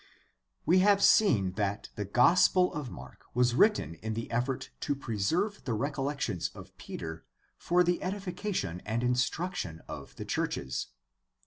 We 0.65 0.79
have 0.79 1.03
seen 1.03 1.51
that 1.57 1.89
the 1.93 2.05
Gospel 2.05 2.73
of 2.73 2.89
Mark 2.89 3.23
was 3.35 3.53
written 3.53 3.93
in 4.01 4.15
the 4.15 4.31
effort 4.31 4.71
to 4.79 4.95
preserve 4.95 5.63
the 5.63 5.75
recollections 5.75 6.49
of 6.55 6.75
Peter 6.79 7.23
for 7.55 7.83
the 7.83 8.01
edification 8.01 8.81
and 8.83 9.03
instruction 9.03 9.83
of 9.87 10.15
the 10.15 10.25
churches. 10.25 10.87